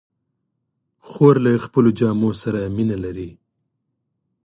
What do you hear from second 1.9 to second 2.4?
جامو